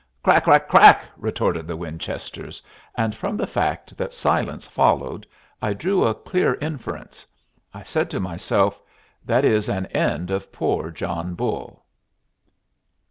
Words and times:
"Crack! 0.23 0.45
crack! 0.45 0.67
crack!" 0.67 1.05
retorted 1.15 1.67
the 1.67 1.77
Winchesters, 1.77 2.59
and 2.95 3.13
from 3.15 3.37
the 3.37 3.45
fact 3.45 3.95
that 3.97 4.15
silence 4.15 4.65
followed 4.65 5.27
I 5.61 5.73
drew 5.73 6.03
a 6.03 6.15
clear 6.15 6.55
inference. 6.55 7.27
I 7.71 7.83
said 7.83 8.09
to 8.09 8.19
myself, 8.19 8.81
"That 9.23 9.45
is 9.45 9.69
an 9.69 9.85
end 9.91 10.31
of 10.31 10.51
poor 10.51 10.89
John 10.89 11.35
Bull." 11.35 11.85